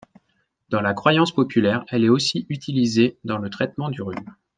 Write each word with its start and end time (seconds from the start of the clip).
Dans 0.69 0.81
la 0.81 0.95
croyance 0.95 1.31
populaire, 1.31 1.85
elle 1.89 2.03
est 2.03 2.09
aussi 2.09 2.47
utilisée 2.49 3.19
dans 3.23 3.37
le 3.37 3.51
traitement 3.51 3.89
du 3.89 4.01
rhume. 4.01 4.35